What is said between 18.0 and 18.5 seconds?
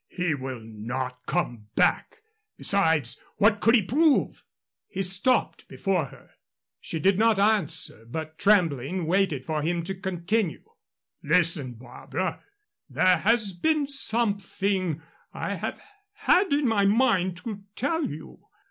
you.